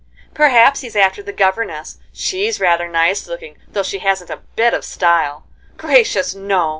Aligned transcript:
"Perhaps 0.33 0.81
he's 0.81 0.95
after 0.95 1.21
the 1.21 1.31
governess; 1.31 1.99
she's 2.11 2.59
rather 2.59 2.87
nice 2.87 3.27
looking, 3.27 3.59
though 3.67 3.83
she 3.83 3.99
hasn't 3.99 4.31
a 4.31 4.41
bit 4.55 4.73
of 4.73 4.83
style." 4.83 5.45
"Gracious, 5.77 6.33
no! 6.33 6.69